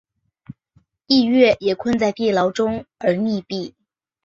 [1.05, 3.75] 逸悦也困在地牢中而溺毙。